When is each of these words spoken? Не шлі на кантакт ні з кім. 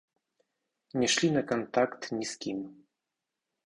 Не 1.03 1.07
шлі 1.17 1.29
на 1.37 1.43
кантакт 1.53 2.11
ні 2.19 2.25
з 2.35 2.45
кім. 2.45 2.67